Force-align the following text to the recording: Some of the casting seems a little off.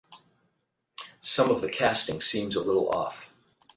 Some 1.21 1.51
of 1.51 1.61
the 1.61 1.69
casting 1.69 2.21
seems 2.23 2.55
a 2.55 2.63
little 2.63 2.89
off. 2.89 3.35